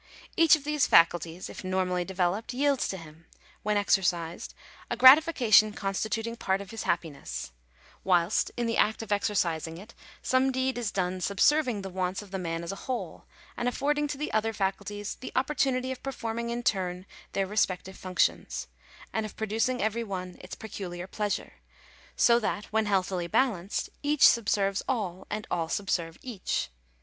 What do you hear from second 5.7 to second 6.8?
consti tuting part of